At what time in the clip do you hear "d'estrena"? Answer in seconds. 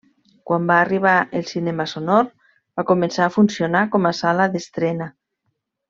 4.57-5.13